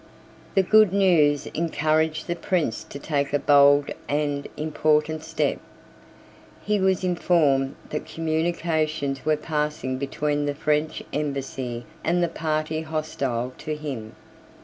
The 0.55 0.63
good 0.63 0.91
news 0.93 1.45
encouraged 1.53 2.25
the 2.25 2.35
Prince 2.35 2.83
to 2.85 2.97
take 2.97 3.33
a 3.33 3.37
bold 3.37 3.91
and 4.09 4.47
important 4.57 5.23
step. 5.23 5.59
He 6.63 6.79
was 6.79 7.03
informed 7.03 7.75
that 7.91 8.07
communications 8.07 9.23
were 9.27 9.37
passing 9.37 9.99
between 9.99 10.47
the 10.47 10.55
French 10.55 11.03
embassy 11.13 11.85
and 12.03 12.23
the 12.23 12.29
party 12.29 12.81
hostile 12.81 13.53
to 13.59 13.75
him. 13.75 14.15